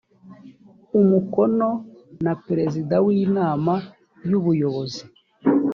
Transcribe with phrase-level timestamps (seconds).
[0.99, 1.67] umukono
[2.25, 3.73] na perezida w inama
[4.29, 5.03] y ubuyobozi